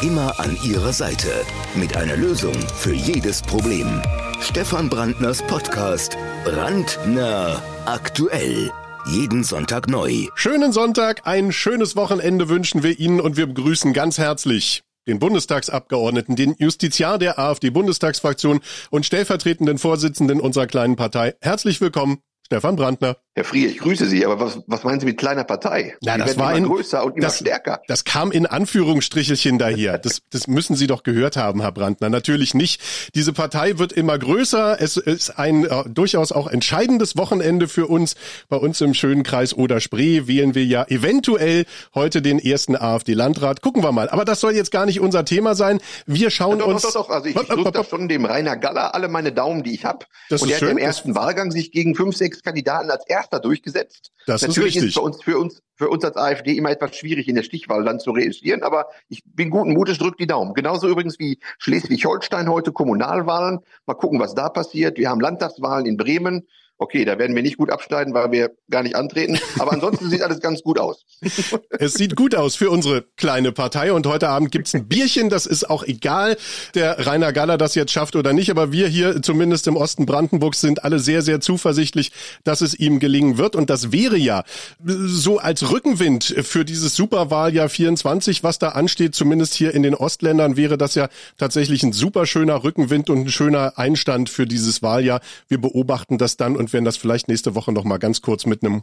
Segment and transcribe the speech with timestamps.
[0.00, 1.44] Immer an Ihrer Seite.
[1.74, 4.00] Mit einer Lösung für jedes Problem.
[4.40, 6.16] Stefan Brandners Podcast.
[6.44, 8.70] Brandner aktuell.
[9.10, 10.28] Jeden Sonntag neu.
[10.36, 16.36] Schönen Sonntag, ein schönes Wochenende wünschen wir Ihnen und wir begrüßen ganz herzlich den Bundestagsabgeordneten,
[16.36, 18.60] den Justiziar der AfD-Bundestagsfraktion
[18.90, 21.34] und stellvertretenden Vorsitzenden unserer kleinen Partei.
[21.40, 23.16] Herzlich willkommen, Stefan Brandner.
[23.38, 25.94] Herr Frier, ich grüße Sie, aber was, was meinen Sie mit kleiner Partei?
[26.02, 27.80] Na, Die das war immer in, größer und immer das, stärker.
[27.86, 29.96] Das kam in Anführungsstrichelchen daher.
[29.96, 32.10] Das, das müssen Sie doch gehört haben, Herr Brandner.
[32.10, 32.80] Natürlich nicht.
[33.14, 34.80] Diese Partei wird immer größer.
[34.80, 38.16] Es ist ein äh, durchaus auch entscheidendes Wochenende für uns.
[38.48, 41.64] Bei uns im schönen Kreis Oder-Spree wählen wir ja eventuell
[41.94, 43.62] heute den ersten AfD-Landrat.
[43.62, 44.08] Gucken wir mal.
[44.08, 45.78] Aber das soll jetzt gar nicht unser Thema sein.
[46.06, 46.82] Wir schauen ja, doch, uns...
[46.82, 47.14] Doch, doch, doch.
[47.14, 50.06] Also ich, ich drücke da schon dem Rainer Galler alle meine Daumen, die ich habe.
[50.28, 54.12] Und er hat schön, im ersten Wahlgang sich gegen fünf, sechs Kandidaten als erster durchgesetzt.
[54.26, 57.28] Das Natürlich ist, ist für uns, für uns, für uns als AfD immer etwas schwierig
[57.28, 60.54] in der Stichwahl dann zu reagieren, aber ich bin guten Mutes, drück die Daumen.
[60.54, 63.60] Genauso übrigens wie Schleswig-Holstein heute Kommunalwahlen.
[63.86, 64.96] Mal gucken, was da passiert.
[64.96, 66.48] Wir haben Landtagswahlen in Bremen.
[66.80, 69.36] Okay, da werden wir nicht gut abschneiden, weil wir gar nicht antreten.
[69.58, 71.04] Aber ansonsten sieht alles ganz gut aus.
[71.80, 73.92] Es sieht gut aus für unsere kleine Partei.
[73.92, 75.28] Und heute Abend gibt's ein Bierchen.
[75.30, 76.36] Das ist auch egal,
[76.74, 78.50] der Rainer Galler das jetzt schafft oder nicht.
[78.50, 82.10] Aber wir hier, zumindest im Osten Brandenburgs, sind alle sehr, sehr zuversichtlich,
[82.42, 83.54] dass es ihm gelingen wird.
[83.54, 84.44] Und das wäre ja
[84.84, 90.56] so als Rückenwind für dieses Superwahljahr 24, was da ansteht, zumindest hier in den Ostländern,
[90.56, 95.20] wäre das ja tatsächlich ein super schöner Rückenwind und ein schöner Einstand für dieses Wahljahr.
[95.48, 98.44] Wir beobachten das dann und und werden das vielleicht nächste Woche noch mal ganz kurz
[98.44, 98.82] mit einem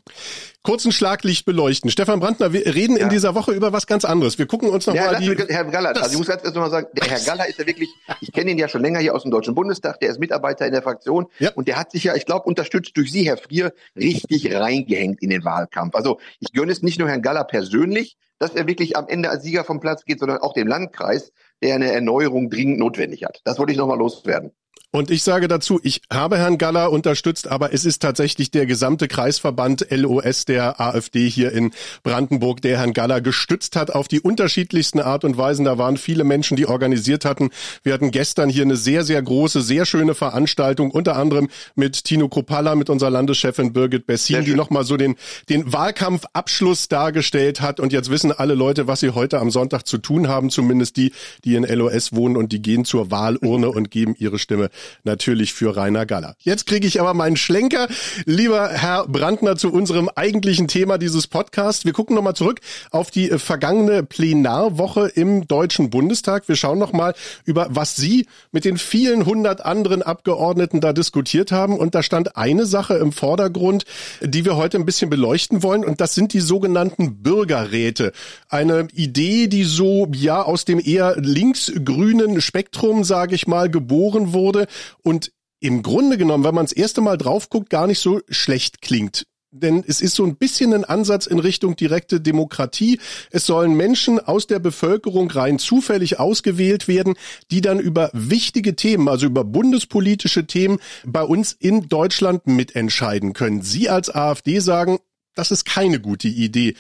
[0.64, 1.92] kurzen Schlaglicht beleuchten.
[1.92, 3.04] Stefan Brandner, wir reden ja.
[3.04, 4.40] in dieser Woche über was ganz anderes.
[4.40, 5.36] Wir gucken uns noch ja, mal die...
[5.54, 7.90] Herr Galler, also ich muss erst mal sagen, der Herr Galler ist ja wirklich,
[8.22, 10.74] ich kenne ihn ja schon länger hier aus dem Deutschen Bundestag, der ist Mitarbeiter in
[10.74, 11.52] der Fraktion ja.
[11.54, 15.30] und der hat sich ja, ich glaube, unterstützt durch Sie, Herr Frier, richtig reingehängt in
[15.30, 15.96] den Wahlkampf.
[15.96, 19.44] Also ich gönne es nicht nur Herrn Galler persönlich, dass er wirklich am Ende als
[19.44, 23.42] Sieger vom Platz geht, sondern auch dem Landkreis, der eine Erneuerung dringend notwendig hat.
[23.44, 24.52] Das wollte ich nochmal loswerden.
[24.96, 29.10] Und ich sage dazu, ich habe Herrn Galler unterstützt, aber es ist tatsächlich der gesamte
[29.10, 31.72] Kreisverband LOS der AfD hier in
[32.04, 35.66] Brandenburg, der Herrn Galler gestützt hat auf die unterschiedlichsten Art und Weisen.
[35.66, 37.50] Da waren viele Menschen, die organisiert hatten.
[37.84, 42.30] Wir hatten gestern hier eine sehr, sehr große, sehr schöne Veranstaltung, unter anderem mit Tino
[42.30, 45.18] Kropalla, mit unserer Landeschefin Birgit Bessin, die nochmal so den,
[45.50, 47.82] den Wahlkampfabschluss dargestellt hat.
[47.82, 51.12] Und jetzt wissen alle Leute, was sie heute am Sonntag zu tun haben, zumindest die,
[51.44, 54.70] die in LOS wohnen und die gehen zur Wahlurne und geben ihre Stimme
[55.04, 56.36] natürlich für Rainer Galler.
[56.40, 57.88] Jetzt kriege ich aber meinen Schlenker,
[58.26, 61.86] lieber Herr Brandner, zu unserem eigentlichen Thema dieses Podcasts.
[61.86, 66.48] Wir gucken nochmal zurück auf die äh, vergangene Plenarwoche im Deutschen Bundestag.
[66.48, 67.14] Wir schauen nochmal
[67.46, 71.78] über, was Sie mit den vielen hundert anderen Abgeordneten da diskutiert haben.
[71.78, 73.86] Und da stand eine Sache im Vordergrund,
[74.22, 75.86] die wir heute ein bisschen beleuchten wollen.
[75.86, 78.12] Und das sind die sogenannten Bürgerräte.
[78.50, 84.65] Eine Idee, die so, ja, aus dem eher linksgrünen Spektrum, sage ich mal, geboren wurde
[85.04, 88.82] und im Grunde genommen, wenn man das erste Mal drauf guckt, gar nicht so schlecht
[88.82, 89.26] klingt.
[89.58, 93.00] Denn es ist so ein bisschen ein Ansatz in Richtung direkte Demokratie.
[93.32, 97.16] Es sollen Menschen aus der Bevölkerung rein zufällig ausgewählt werden,
[97.52, 103.62] die dann über wichtige Themen, also über bundespolitische Themen bei uns in Deutschland mitentscheiden können.
[103.62, 105.00] Sie als AfD sagen,
[105.36, 106.76] das ist keine gute Idee.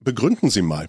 [0.00, 0.88] Begründen Sie mal.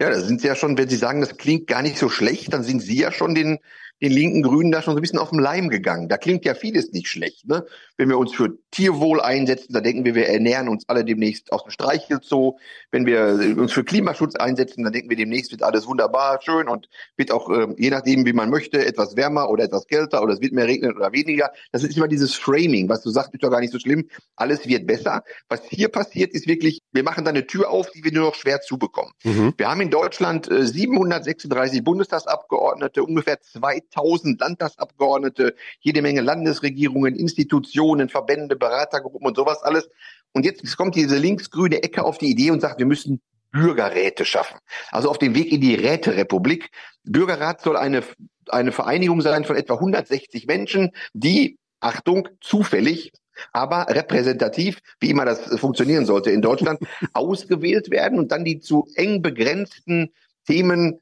[0.00, 2.52] Ja, da sind Sie ja schon, wenn Sie sagen, das klingt gar nicht so schlecht,
[2.52, 3.58] dann sind Sie ja schon den
[4.04, 6.08] den linken Grünen da schon so ein bisschen auf den Leim gegangen.
[6.08, 7.48] Da klingt ja vieles nicht schlecht.
[7.48, 7.64] Ne?
[7.96, 11.64] Wenn wir uns für Tierwohl einsetzen, da denken wir, wir ernähren uns alle demnächst aus
[11.64, 12.58] dem Streichelzoo.
[12.90, 16.88] Wenn wir uns für Klimaschutz einsetzen, dann denken wir, demnächst wird alles wunderbar, schön und
[17.16, 20.40] wird auch, äh, je nachdem, wie man möchte, etwas wärmer oder etwas kälter oder es
[20.40, 21.50] wird mehr regnen oder weniger.
[21.72, 24.08] Das ist immer dieses Framing, was du sagst, ist doch gar nicht so schlimm.
[24.36, 25.22] Alles wird besser.
[25.48, 28.34] Was hier passiert, ist wirklich, wir machen da eine Tür auf, die wir nur noch
[28.34, 29.12] schwer zubekommen.
[29.24, 29.54] Mhm.
[29.56, 33.40] Wir haben in Deutschland äh, 736 Bundestagsabgeordnete, ungefähr
[33.94, 39.88] 2000 Landtagsabgeordnete, jede Menge Landesregierungen, Institutionen, Verbände, Beratergruppen und sowas alles.
[40.32, 43.20] Und jetzt kommt diese linksgrüne Ecke auf die Idee und sagt, wir müssen
[43.52, 44.58] Bürgerräte schaffen.
[44.90, 46.70] Also auf dem Weg in die Räterepublik.
[47.04, 48.02] Bürgerrat soll eine,
[48.48, 53.12] eine Vereinigung sein von etwa 160 Menschen, die, Achtung, zufällig,
[53.52, 56.80] aber repräsentativ, wie immer das funktionieren sollte in Deutschland,
[57.12, 60.12] ausgewählt werden und dann die zu eng begrenzten
[60.46, 61.00] Themen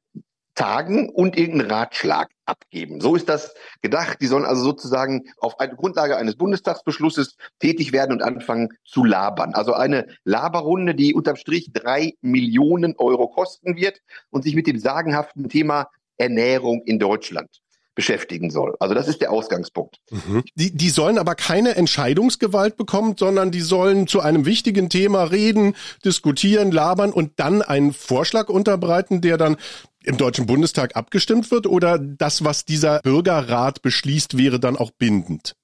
[0.54, 3.00] tagen und irgendeinen Ratschlag abgeben.
[3.00, 4.18] So ist das gedacht.
[4.20, 9.54] Die sollen also sozusagen auf eine Grundlage eines Bundestagsbeschlusses tätig werden und anfangen zu labern.
[9.54, 14.00] Also eine Laberrunde, die unterm Strich drei Millionen Euro kosten wird
[14.30, 15.88] und sich mit dem sagenhaften Thema
[16.18, 17.61] Ernährung in Deutschland
[17.94, 18.74] beschäftigen soll.
[18.80, 19.98] Also das ist der Ausgangspunkt.
[20.10, 20.42] Mhm.
[20.54, 25.74] Die, die sollen aber keine Entscheidungsgewalt bekommen, sondern die sollen zu einem wichtigen Thema reden,
[26.04, 29.56] diskutieren, labern und dann einen Vorschlag unterbreiten, der dann
[30.04, 35.54] im Deutschen Bundestag abgestimmt wird oder das, was dieser Bürgerrat beschließt, wäre dann auch bindend?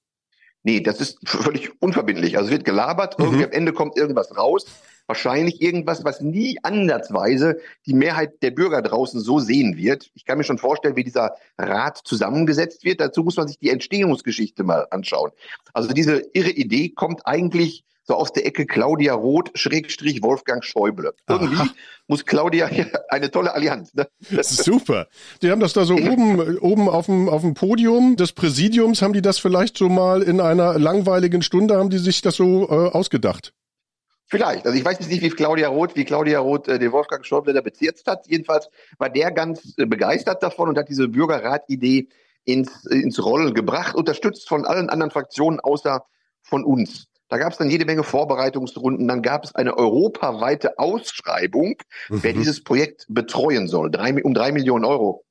[0.63, 2.37] Nee, das ist völlig unverbindlich.
[2.37, 3.25] Also es wird gelabert, mhm.
[3.25, 4.65] irgendwie am Ende kommt irgendwas raus.
[5.09, 7.57] Wahrscheinlich irgendwas, was nie ansatzweise
[7.87, 10.11] die Mehrheit der Bürger draußen so sehen wird.
[10.13, 13.01] Ich kann mir schon vorstellen, wie dieser Rat zusammengesetzt wird.
[13.01, 15.31] Dazu muss man sich die Entstehungsgeschichte mal anschauen.
[15.73, 21.15] Also diese irre Idee kommt eigentlich so aus der Ecke Claudia Roth, Schrägstrich Wolfgang Schäuble.
[21.27, 21.69] Irgendwie Aha.
[22.07, 23.95] muss Claudia hier eine tolle Allianz.
[23.95, 24.07] Ne?
[24.43, 25.07] Super.
[25.41, 29.13] Die haben das da so oben, oben auf dem, auf dem Podium des Präsidiums, haben
[29.13, 32.91] die das vielleicht so mal in einer langweiligen Stunde, haben die sich das so äh,
[32.91, 33.53] ausgedacht?
[34.29, 34.65] Vielleicht.
[34.65, 37.53] Also ich weiß jetzt nicht, wie Claudia Roth, wie Claudia Roth äh, den Wolfgang Schäuble
[37.53, 38.27] da bezirzt hat.
[38.27, 42.07] Jedenfalls war der ganz äh, begeistert davon und hat diese Bürgerrat-Idee
[42.45, 46.05] ins, ins Rollen gebracht, unterstützt von allen anderen Fraktionen außer
[46.41, 47.07] von uns.
[47.27, 49.07] Da gab es dann jede Menge Vorbereitungsrunden.
[49.07, 51.75] Dann gab es eine europaweite Ausschreibung,
[52.09, 52.23] mhm.
[52.23, 53.89] wer dieses Projekt betreuen soll.
[53.89, 55.23] Drei, um drei Millionen Euro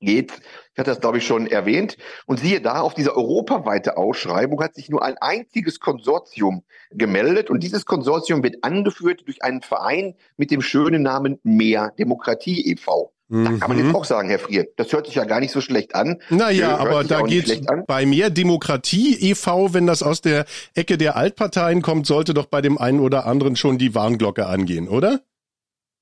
[0.00, 0.32] geht.
[0.72, 1.96] Ich hatte das, glaube ich, schon erwähnt.
[2.26, 7.50] Und siehe da, auf diese europaweite Ausschreibung hat sich nur ein einziges Konsortium gemeldet.
[7.50, 13.12] Und dieses Konsortium wird angeführt durch einen Verein mit dem schönen Namen Mehr Demokratie e.V.
[13.32, 13.94] Da kann man jetzt mhm.
[13.94, 16.20] auch sagen, Herr Frier, das hört sich ja gar nicht so schlecht an.
[16.30, 21.80] Naja, aber da geht bei mehr Demokratie e.V., wenn das aus der Ecke der Altparteien
[21.80, 25.20] kommt, sollte doch bei dem einen oder anderen schon die Warnglocke angehen, oder?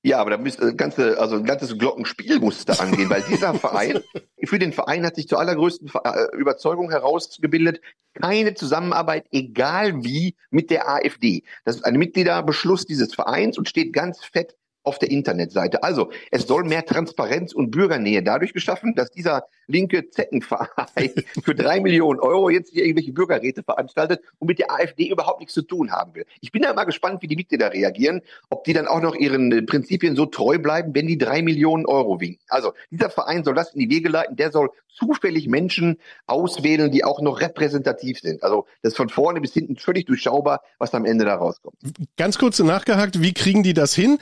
[0.01, 3.99] Ja, aber da müsste ganze, also ein ganzes Glockenspiel muss da angehen, weil dieser Verein,
[4.45, 7.81] für den Verein hat sich zur allergrößten äh, Überzeugung herausgebildet,
[8.13, 11.43] keine Zusammenarbeit, egal wie, mit der AfD.
[11.65, 15.83] Das ist ein Mitgliederbeschluss dieses Vereins und steht ganz fett auf der Internetseite.
[15.83, 21.11] Also es soll mehr Transparenz und Bürgernähe dadurch geschaffen, dass dieser linke Zeckenverein
[21.43, 25.53] für drei Millionen Euro jetzt hier irgendwelche Bürgerräte veranstaltet und mit der AfD überhaupt nichts
[25.53, 26.25] zu tun haben will.
[26.41, 29.51] Ich bin da mal gespannt, wie die Mitglieder reagieren, ob die dann auch noch ihren
[29.51, 32.43] äh, Prinzipien so treu bleiben, wenn die drei Millionen Euro winken.
[32.49, 37.03] Also dieser Verein soll das in die Wege leiten, der soll zufällig Menschen auswählen, die
[37.03, 38.43] auch noch repräsentativ sind.
[38.43, 41.75] Also das ist von vorne bis hinten völlig durchschaubar, was am Ende da rauskommt.
[42.17, 44.19] Ganz kurz nachgehakt, wie kriegen die das hin?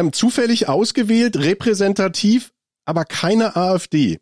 [0.00, 2.52] Ähm, zufällig ausgewählt, repräsentativ,
[2.86, 4.18] aber keine AfD.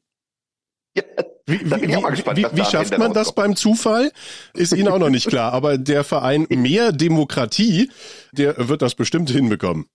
[0.95, 1.05] Ja,
[1.47, 4.11] wie, wie, gespannt, wie, wie schafft man das beim Zufall?
[4.55, 5.53] Ist Ihnen auch noch nicht klar.
[5.53, 7.91] Aber der Verein Mehr Demokratie,
[8.33, 9.87] der wird das bestimmt hinbekommen.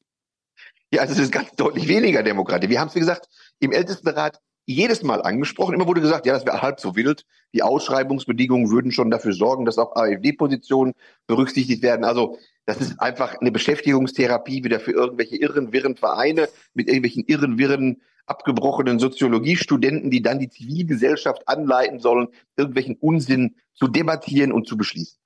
[0.92, 2.70] Ja, also es ist ganz deutlich weniger Demokratie.
[2.70, 3.28] Wir haben es, wie gesagt,
[3.60, 5.74] im Ältestenrat jedes Mal angesprochen.
[5.74, 7.26] Immer wurde gesagt, ja, das wäre halb so wild.
[7.54, 10.94] Die Ausschreibungsbedingungen würden schon dafür sorgen, dass auch AfD-Positionen
[11.28, 12.06] berücksichtigt werden.
[12.06, 17.58] Also das ist einfach eine Beschäftigungstherapie wieder für irgendwelche irren, wirren Vereine mit irgendwelchen irren,
[17.58, 24.78] wirren, abgebrochenen Soziologiestudenten, die dann die Zivilgesellschaft anleiten sollen, irgendwelchen Unsinn zu debattieren und zu
[24.78, 25.20] beschließen.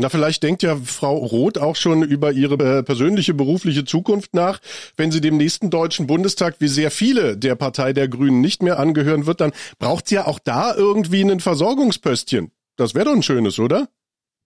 [0.00, 4.60] Na, vielleicht denkt ja Frau Roth auch schon über ihre äh, persönliche berufliche Zukunft nach.
[4.96, 8.78] Wenn sie dem nächsten Deutschen Bundestag, wie sehr viele der Partei der Grünen nicht mehr
[8.78, 9.50] angehören wird, dann
[9.80, 12.52] braucht sie ja auch da irgendwie ein Versorgungspöstchen.
[12.76, 13.88] Das wäre doch ein schönes, oder?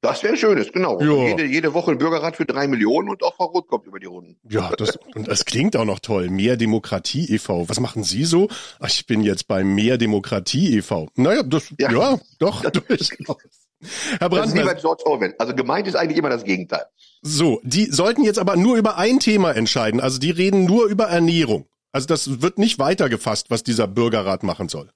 [0.01, 0.99] Das wäre ein schönes, genau.
[1.01, 4.07] Jede, jede Woche ein Bürgerrat für drei Millionen und auch Frau Roth kommt über die
[4.07, 4.39] Runden.
[4.49, 6.31] Ja, das, und das klingt auch noch toll.
[6.31, 7.69] Mehr Demokratie e.V.
[7.69, 8.49] Was machen Sie so?
[8.81, 11.11] Ach, ich bin jetzt bei Mehr Demokratie e.V.
[11.15, 13.62] Naja, das, ja, ja doch, durchaus.
[14.19, 14.39] Herr Brandner.
[14.39, 15.35] Das ist wie bei George Orwell.
[15.39, 16.85] Also gemeint ist eigentlich immer das Gegenteil.
[17.23, 20.01] So, die sollten jetzt aber nur über ein Thema entscheiden.
[20.01, 21.67] Also die reden nur über Ernährung.
[21.93, 24.91] Also das wird nicht weitergefasst, was dieser Bürgerrat machen soll.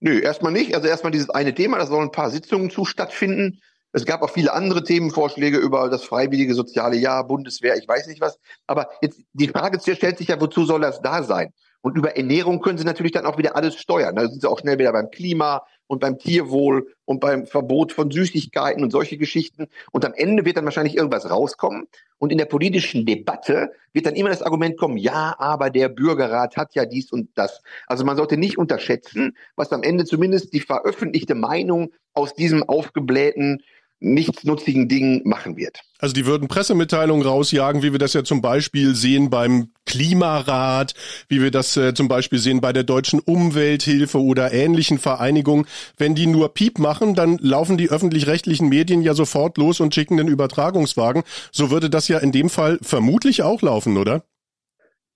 [0.00, 0.74] Nö, erstmal nicht.
[0.74, 3.60] Also erstmal dieses eine Thema, da sollen ein paar Sitzungen zu stattfinden.
[3.92, 8.20] Es gab auch viele andere Themenvorschläge über das freiwillige soziale Jahr, Bundeswehr, ich weiß nicht
[8.20, 8.38] was.
[8.66, 11.52] Aber jetzt die Frage stellt sich ja, wozu soll das da sein?
[11.80, 14.14] Und über Ernährung können sie natürlich dann auch wieder alles steuern.
[14.14, 18.10] Da sind sie auch schnell wieder beim Klima und beim Tierwohl und beim Verbot von
[18.12, 19.66] Süßigkeiten und solche Geschichten.
[19.90, 21.88] Und am Ende wird dann wahrscheinlich irgendwas rauskommen.
[22.18, 26.56] Und in der politischen Debatte wird dann immer das Argument kommen, ja, aber der Bürgerrat
[26.56, 27.62] hat ja dies und das.
[27.86, 33.62] Also man sollte nicht unterschätzen, was am Ende zumindest die veröffentlichte Meinung aus diesem aufgeblähten
[34.00, 35.80] nichtsnutzigen Dingen machen wird.
[35.98, 40.94] Also die würden Pressemitteilungen rausjagen, wie wir das ja zum Beispiel sehen beim Klimarat,
[41.28, 45.66] wie wir das äh, zum Beispiel sehen bei der Deutschen Umwelthilfe oder ähnlichen Vereinigungen.
[45.96, 50.16] Wenn die nur Piep machen, dann laufen die öffentlich-rechtlichen Medien ja sofort los und schicken
[50.16, 51.24] den Übertragungswagen.
[51.50, 54.22] So würde das ja in dem Fall vermutlich auch laufen, oder?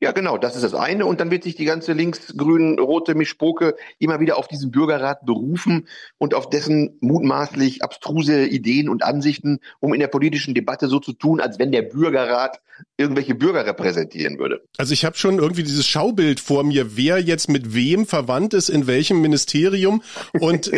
[0.02, 1.06] Ja, genau, das ist das eine.
[1.06, 5.86] Und dann wird sich die ganze links-grün-rote Mischpoke immer wieder auf diesen Bürgerrat berufen
[6.18, 11.12] und auf dessen mutmaßlich abstruse Ideen und Ansichten, um in der politischen Debatte so zu
[11.12, 12.60] tun, als wenn der Bürgerrat
[12.96, 14.62] irgendwelche Bürger repräsentieren würde.
[14.76, 18.68] Also ich habe schon irgendwie dieses Schaubild vor mir, wer jetzt mit wem verwandt ist,
[18.68, 20.02] in welchem Ministerium.
[20.32, 20.70] Und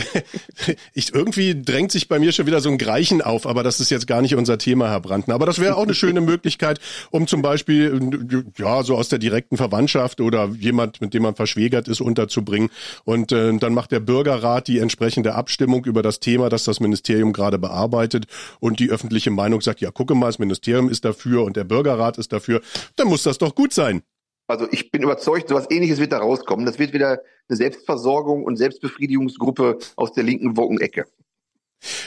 [0.95, 3.91] ich, irgendwie drängt sich bei mir schon wieder so ein Greichen auf, aber das ist
[3.91, 5.35] jetzt gar nicht unser Thema, Herr Brandner.
[5.35, 9.57] Aber das wäre auch eine schöne Möglichkeit, um zum Beispiel, ja, so aus der direkten
[9.57, 12.69] Verwandtschaft oder jemand, mit dem man verschwägert ist, unterzubringen.
[13.05, 17.33] Und äh, dann macht der Bürgerrat die entsprechende Abstimmung über das Thema, das das Ministerium
[17.33, 18.27] gerade bearbeitet.
[18.59, 22.19] Und die öffentliche Meinung sagt, ja, gucke mal, das Ministerium ist dafür und der Bürgerrat
[22.19, 22.61] ist dafür.
[22.97, 24.03] Dann muss das doch gut sein.
[24.47, 26.67] Also ich bin überzeugt, sowas ähnliches wird da rauskommen.
[26.67, 31.07] Das wird wieder eine Selbstversorgung und Selbstbefriedigungsgruppe aus der linken Wockenecke.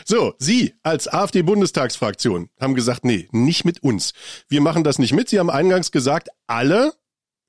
[0.05, 4.13] So, Sie als AfD-Bundestagsfraktion haben gesagt, nee, nicht mit uns.
[4.47, 5.29] Wir machen das nicht mit.
[5.29, 6.93] Sie haben eingangs gesagt, alle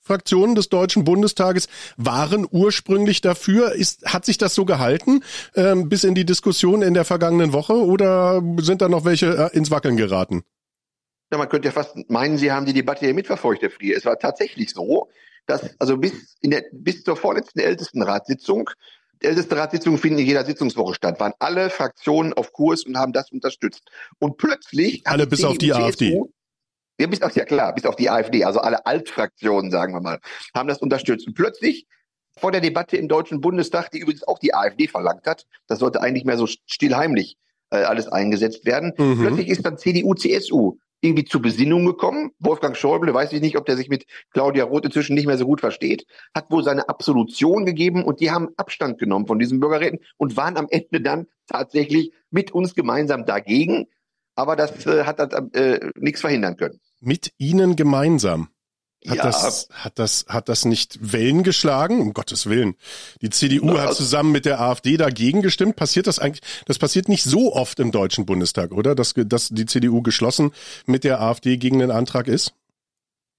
[0.01, 3.73] Fraktionen des Deutschen Bundestages waren ursprünglich dafür.
[3.73, 5.23] Ist, hat sich das so gehalten
[5.55, 9.57] ähm, bis in die Diskussion in der vergangenen Woche oder sind da noch welche äh,
[9.57, 10.45] ins Wackeln geraten?
[11.31, 13.97] Ja, man könnte ja fast meinen, Sie haben die Debatte hier mitverfolgt, Herr Frier.
[13.97, 15.11] Es war tatsächlich so,
[15.47, 18.71] dass also bis, in der, bis zur vorletzten Ältestenratssitzung
[19.21, 23.31] älteste Ratssitzungen finden in jeder Sitzungswoche statt, waren alle Fraktionen auf Kurs und haben das
[23.31, 23.83] unterstützt.
[24.19, 26.23] Und plötzlich alle bis auf die CSU, AfD.
[27.01, 30.19] Ja, bis auf, ja klar, bis auf die AfD, also alle Altfraktionen, sagen wir mal,
[30.55, 31.27] haben das unterstützt.
[31.27, 31.87] Und plötzlich
[32.37, 36.01] vor der Debatte im Deutschen Bundestag, die übrigens auch die AfD verlangt hat, das sollte
[36.01, 37.37] eigentlich mehr so stillheimlich
[37.71, 38.93] äh, alles eingesetzt werden.
[38.97, 39.21] Mhm.
[39.21, 42.31] Plötzlich ist dann CDU, CSU irgendwie zur Besinnung gekommen.
[42.39, 45.47] Wolfgang Schäuble, weiß ich nicht, ob der sich mit Claudia Roth inzwischen nicht mehr so
[45.47, 50.01] gut versteht, hat wohl seine Absolution gegeben und die haben Abstand genommen von diesen Bürgerräten
[50.17, 53.87] und waren am Ende dann tatsächlich mit uns gemeinsam dagegen.
[54.35, 55.19] Aber das äh, hat
[55.55, 56.81] äh, nichts verhindern können.
[57.01, 58.49] Mit Ihnen gemeinsam?
[59.09, 59.25] Hat, ja.
[59.25, 62.01] das, hat, das, hat das nicht Wellen geschlagen?
[62.01, 62.75] Um Gottes Willen.
[63.23, 65.77] Die CDU ja, hat zusammen mit der AfD dagegen gestimmt.
[65.77, 66.43] Passiert das eigentlich?
[66.67, 68.95] Das passiert nicht so oft im Deutschen Bundestag, oder?
[68.95, 70.53] Dass, dass die CDU geschlossen
[70.87, 72.55] mit der AfD gegen den Antrag ist?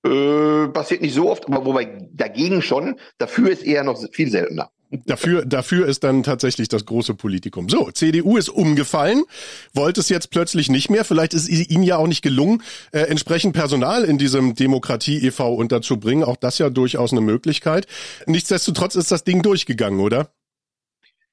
[0.06, 3.00] Äh, passiert nicht so oft, aber wobei dagegen schon.
[3.18, 4.72] Dafür ist eher noch viel seltener.
[4.92, 7.70] Dafür, dafür ist dann tatsächlich das große Politikum.
[7.70, 9.24] So, CDU ist umgefallen,
[9.72, 11.06] wollte es jetzt plötzlich nicht mehr.
[11.06, 15.54] Vielleicht ist Ihnen ja auch nicht gelungen, äh, entsprechend Personal in diesem Demokratie e.V.
[15.54, 16.24] unterzubringen.
[16.24, 17.86] Auch das ja durchaus eine Möglichkeit.
[18.26, 20.32] Nichtsdestotrotz ist das Ding durchgegangen, oder?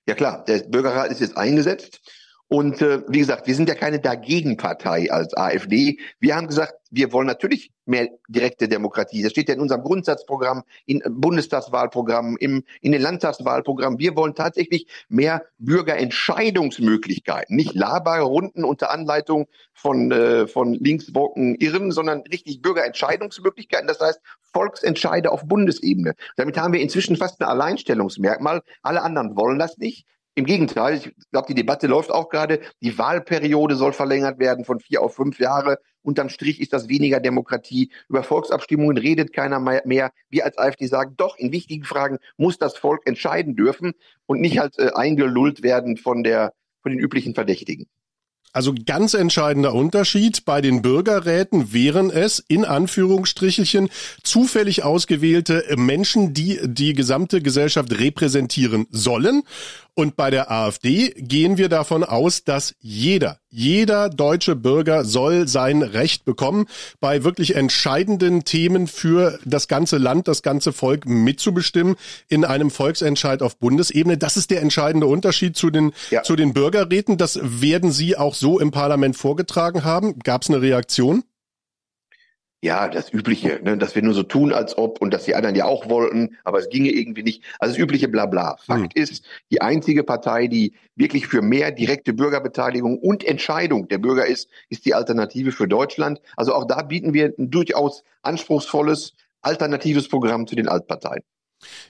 [0.06, 2.00] Ja klar, der Bürgerrat ist jetzt eingesetzt.
[2.48, 5.98] Und äh, wie gesagt, wir sind ja keine Dagegenpartei als AfD.
[6.20, 9.22] Wir haben gesagt, wir wollen natürlich mehr direkte Demokratie.
[9.22, 13.98] Das steht ja in unserem Grundsatzprogramm, in Bundestagswahlprogramm, im, in den Landtagswahlprogrammen.
[13.98, 17.56] Wir wollen tatsächlich mehr Bürgerentscheidungsmöglichkeiten.
[17.56, 23.88] Nicht labere Runden unter Anleitung von, äh, von linksbocken Irren, sondern richtig Bürgerentscheidungsmöglichkeiten.
[23.88, 24.20] Das heißt,
[24.52, 26.14] Volksentscheide auf Bundesebene.
[26.36, 28.62] Damit haben wir inzwischen fast ein Alleinstellungsmerkmal.
[28.82, 30.06] Alle anderen wollen das nicht.
[30.38, 32.60] Im Gegenteil, ich glaube, die Debatte läuft auch gerade.
[32.82, 35.78] Die Wahlperiode soll verlängert werden von vier auf fünf Jahre.
[36.02, 37.90] Unterm Strich ist das weniger Demokratie.
[38.06, 40.12] Über Volksabstimmungen redet keiner mehr.
[40.28, 43.94] Wir als AfD sagen, doch, in wichtigen Fragen muss das Volk entscheiden dürfen
[44.26, 46.52] und nicht halt äh, eingelullt werden von der,
[46.82, 47.86] von den üblichen Verdächtigen.
[48.56, 50.46] Also ganz entscheidender Unterschied.
[50.46, 53.90] Bei den Bürgerräten wären es in Anführungsstrichelchen
[54.22, 59.42] zufällig ausgewählte Menschen, die die gesamte Gesellschaft repräsentieren sollen.
[59.98, 65.80] Und bei der AfD gehen wir davon aus, dass jeder, jeder deutsche Bürger soll sein
[65.80, 66.66] Recht bekommen,
[67.00, 71.96] bei wirklich entscheidenden Themen für das ganze Land, das ganze Volk mitzubestimmen
[72.28, 74.18] in einem Volksentscheid auf Bundesebene.
[74.18, 76.22] Das ist der entscheidende Unterschied zu den, ja.
[76.22, 77.16] zu den Bürgerräten.
[77.16, 80.18] Das werden Sie auch so im Parlament vorgetragen haben.
[80.18, 81.24] Gab es eine Reaktion?
[82.66, 85.54] Ja, das Übliche, ne, dass wir nur so tun, als ob und dass die anderen
[85.54, 87.42] ja auch wollten, aber es ginge irgendwie nicht.
[87.58, 88.56] Also das übliche Blabla.
[88.58, 89.02] Fakt hm.
[89.02, 94.50] ist, die einzige Partei, die wirklich für mehr direkte Bürgerbeteiligung und Entscheidung der Bürger ist,
[94.68, 96.20] ist die Alternative für Deutschland.
[96.36, 101.22] Also auch da bieten wir ein durchaus anspruchsvolles alternatives Programm zu den Altparteien.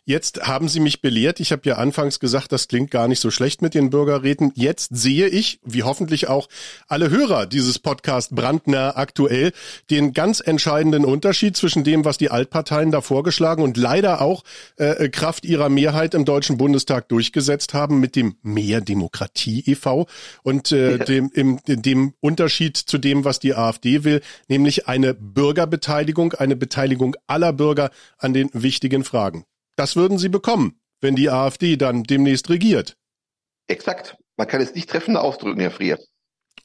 [0.05, 1.41] Jetzt haben Sie mich belehrt.
[1.41, 4.53] Ich habe ja anfangs gesagt, das klingt gar nicht so schlecht mit den Bürgerräten.
[4.55, 6.49] Jetzt sehe ich, wie hoffentlich auch
[6.87, 9.53] alle Hörer dieses Podcast brandnah aktuell,
[9.91, 14.45] den ganz entscheidenden Unterschied zwischen dem, was die Altparteien da vorgeschlagen und leider auch
[14.77, 20.07] äh, Kraft ihrer Mehrheit im Deutschen Bundestag durchgesetzt haben mit dem Mehr Demokratie e.V.
[20.45, 26.35] und äh, dem, im, dem Unterschied zu dem, was die AfD will, nämlich eine Bürgerbeteiligung,
[26.35, 29.45] eine Beteiligung aller Bürger an den wichtigen Fragen.
[29.77, 32.97] Das würden sie bekommen, wenn die AfD dann demnächst regiert.
[33.69, 34.17] Exakt.
[34.37, 35.99] Man kann es nicht treffender ausdrücken, Herr Frier.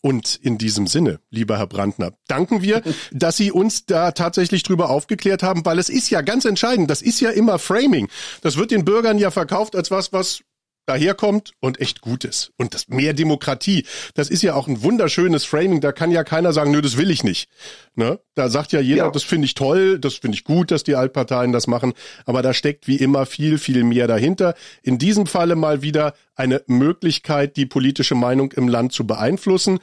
[0.02, 4.90] Und in diesem Sinne, lieber Herr Brandner, danken wir, dass Sie uns da tatsächlich drüber
[4.90, 8.10] aufgeklärt haben, weil es ist ja ganz entscheidend, das ist ja immer Framing.
[8.42, 10.42] Das wird den Bürgern ja verkauft als was, was
[10.86, 12.52] daherkommt und echt gut ist.
[12.58, 16.54] Und das mehr Demokratie, das ist ja auch ein wunderschönes Framing, da kann ja keiner
[16.54, 17.50] sagen, nö, das will ich nicht.
[17.96, 18.20] Ne?
[18.36, 19.12] Da sagt ja jeder, ja.
[19.12, 21.94] das finde ich toll, das finde ich gut, dass die Altparteien das machen,
[22.26, 24.56] aber da steckt wie immer viel, viel mehr dahinter.
[24.82, 29.80] In diesem Falle mal wieder eine Möglichkeit, die politische Meinung im Land zu beeinflussen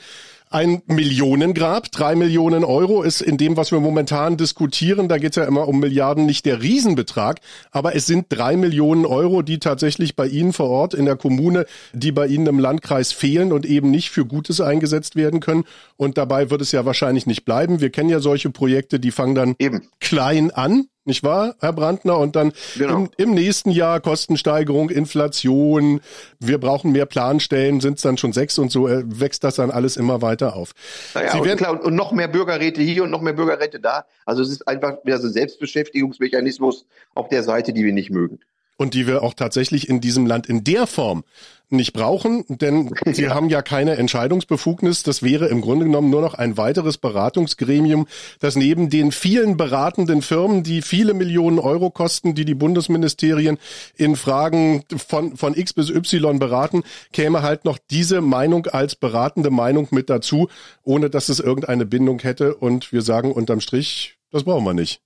[0.50, 1.90] ein Millionengrab.
[1.90, 5.68] Drei Millionen Euro ist in dem, was wir momentan diskutieren, da geht es ja immer
[5.68, 7.40] um Milliarden, nicht der Riesenbetrag,
[7.70, 11.66] aber es sind drei Millionen Euro, die tatsächlich bei Ihnen vor Ort in der Kommune,
[11.92, 15.64] die bei Ihnen im Landkreis fehlen und eben nicht für Gutes eingesetzt werden können.
[15.96, 17.80] Und dabei wird es ja wahrscheinlich nicht bleiben.
[17.80, 19.88] Wir kennen ja solche Projekte, die fangen dann eben.
[20.00, 22.18] klein an, nicht wahr, Herr Brandner?
[22.18, 22.96] Und dann genau.
[22.96, 26.00] im, im, nächsten Jahr Kostensteigerung, Inflation,
[26.38, 29.72] wir brauchen mehr Planstellen, sind es dann schon sechs und so äh, wächst das dann
[29.72, 30.72] alles immer weiter auf.
[31.14, 34.04] Naja, Sie und, klar, und, und noch mehr Bürgerräte hier und noch mehr Bürgerräte da.
[34.24, 38.38] Also es ist einfach wieder so ein Selbstbeschäftigungsmechanismus auf der Seite, die wir nicht mögen
[38.78, 41.24] und die wir auch tatsächlich in diesem Land in der Form
[41.68, 43.34] nicht brauchen, denn sie ja.
[43.34, 45.02] haben ja keine Entscheidungsbefugnis.
[45.02, 48.06] Das wäre im Grunde genommen nur noch ein weiteres Beratungsgremium,
[48.38, 53.58] das neben den vielen beratenden Firmen, die viele Millionen Euro kosten, die die Bundesministerien
[53.96, 59.50] in Fragen von, von X bis Y beraten, käme halt noch diese Meinung als beratende
[59.50, 60.48] Meinung mit dazu,
[60.84, 62.54] ohne dass es irgendeine Bindung hätte.
[62.54, 65.02] Und wir sagen unterm Strich, das brauchen wir nicht.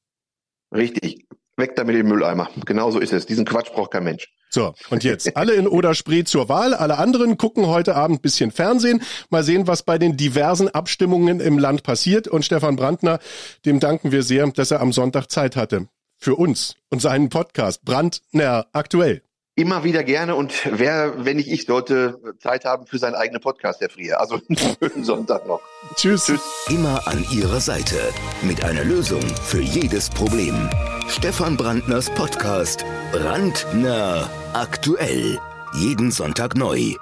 [0.73, 1.27] Richtig.
[1.57, 2.49] Weg da mit dem Mülleimer.
[2.65, 3.27] Genau so ist es.
[3.27, 4.29] Diesen Quatsch braucht kein Mensch.
[4.51, 6.75] So, und jetzt alle in Oderspree zur Wahl.
[6.75, 9.03] Alle anderen gucken heute Abend bisschen Fernsehen.
[9.31, 12.29] Mal sehen, was bei den diversen Abstimmungen im Land passiert.
[12.29, 13.19] Und Stefan Brandner,
[13.67, 15.89] dem danken wir sehr, dass er am Sonntag Zeit hatte.
[16.19, 19.23] Für uns und seinen Podcast Brandner aktuell.
[19.55, 23.83] Immer wieder gerne und wer, wenn nicht ich, sollte Zeit haben für seinen eigenen Podcast,
[23.83, 24.19] Herr Frier.
[24.19, 25.61] Also einen schönen Sonntag noch.
[25.95, 26.25] Tschüss.
[26.25, 26.41] Tschüss.
[26.71, 27.97] Immer an Ihrer Seite
[28.41, 30.71] mit einer Lösung für jedes Problem.
[31.07, 35.39] Stefan Brandners Podcast Brandner aktuell.
[35.75, 36.95] Jeden Sonntag neu.